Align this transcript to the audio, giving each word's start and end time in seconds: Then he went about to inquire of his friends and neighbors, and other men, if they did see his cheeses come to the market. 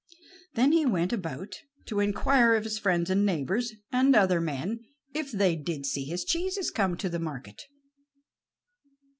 Then 0.55 0.71
he 0.71 0.83
went 0.83 1.13
about 1.13 1.53
to 1.85 1.99
inquire 1.99 2.55
of 2.55 2.63
his 2.63 2.79
friends 2.79 3.11
and 3.11 3.23
neighbors, 3.23 3.73
and 3.91 4.15
other 4.15 4.41
men, 4.41 4.79
if 5.13 5.31
they 5.31 5.55
did 5.55 5.85
see 5.85 6.05
his 6.05 6.25
cheeses 6.25 6.71
come 6.71 6.97
to 6.97 7.07
the 7.07 7.19
market. 7.19 7.61